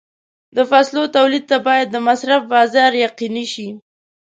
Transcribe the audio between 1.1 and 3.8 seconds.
تولید ته باید د مصرف بازار یقیني شي.